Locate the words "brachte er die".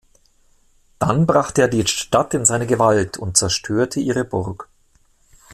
1.27-1.85